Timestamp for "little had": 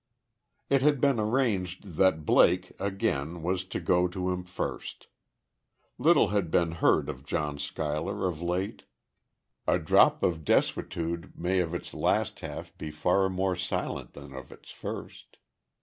5.99-6.49